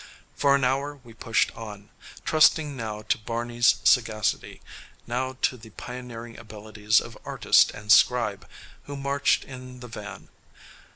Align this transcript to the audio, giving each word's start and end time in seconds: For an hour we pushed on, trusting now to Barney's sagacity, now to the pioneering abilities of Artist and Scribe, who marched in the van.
For 0.35 0.55
an 0.55 0.63
hour 0.63 0.99
we 1.03 1.13
pushed 1.13 1.51
on, 1.51 1.91
trusting 2.25 2.75
now 2.75 3.03
to 3.03 3.19
Barney's 3.19 3.75
sagacity, 3.83 4.59
now 5.05 5.37
to 5.43 5.57
the 5.57 5.69
pioneering 5.69 6.39
abilities 6.39 6.99
of 6.99 7.15
Artist 7.23 7.69
and 7.69 7.91
Scribe, 7.91 8.49
who 8.85 8.97
marched 8.97 9.43
in 9.43 9.79
the 9.79 9.87
van. 9.87 10.29